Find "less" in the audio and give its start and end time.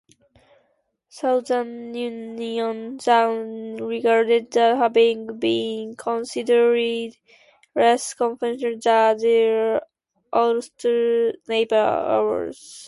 7.75-8.15